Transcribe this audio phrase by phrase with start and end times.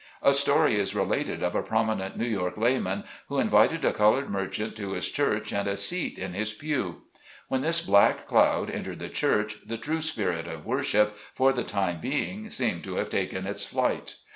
[0.23, 4.31] A story is related of a prominent New York lay man, who invited a colored
[4.31, 7.03] merchant to his church and a seat in his pew.
[7.49, 12.01] When this black cloud entered the church the true spirit of worship, for the time
[12.01, 14.15] being, seemed to have taken its flight.